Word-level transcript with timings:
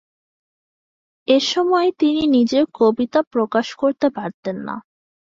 এ 1.27 1.37
সময়ে 1.51 1.89
তিনি 1.99 2.23
নিজের 2.35 2.63
কবিতা 2.79 3.19
প্রকাশ 3.33 3.67
করতে 3.75 4.07
পারতেন 4.09 4.57
না। 4.67 4.75